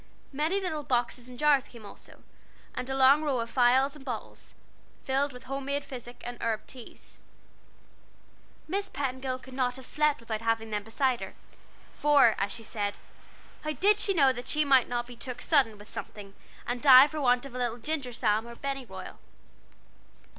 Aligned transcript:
Many 0.33 0.59
little 0.59 0.81
boxes 0.81 1.29
and 1.29 1.37
jars 1.37 1.67
came 1.67 1.85
also, 1.85 2.23
and 2.73 2.89
a 2.89 2.95
long 2.97 3.21
row 3.21 3.39
of 3.39 3.51
phials 3.51 3.95
and 3.95 4.03
bottles, 4.03 4.55
filled 5.03 5.31
with 5.31 5.43
homemade 5.43 5.83
physic 5.85 6.23
and 6.25 6.41
herb 6.41 6.65
teas. 6.65 7.19
Miss 8.67 8.89
Petingill 8.89 9.37
could 9.37 9.53
not 9.53 9.75
have 9.75 9.85
slept 9.85 10.19
without 10.19 10.41
having 10.41 10.71
them 10.71 10.81
beside 10.83 11.19
her, 11.19 11.35
for, 11.93 12.33
as 12.39 12.51
she 12.51 12.63
said, 12.63 12.97
how 13.63 13.73
did 13.73 13.99
she 13.99 14.15
know 14.15 14.33
that 14.33 14.47
she 14.47 14.65
might 14.65 14.89
not 14.89 15.05
be 15.05 15.15
"took 15.15 15.39
sudden" 15.39 15.77
with 15.77 15.87
something, 15.87 16.33
and 16.65 16.81
die 16.81 17.05
for 17.05 17.21
want 17.21 17.45
of 17.45 17.53
a 17.53 17.59
little 17.59 17.77
ginger 17.77 18.09
balsam 18.09 18.47
or 18.47 18.55
pennyroyal? 18.55 19.19